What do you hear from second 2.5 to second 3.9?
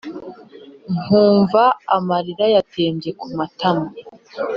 yatembye kumatama